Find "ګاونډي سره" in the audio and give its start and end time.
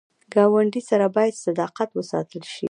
0.33-1.05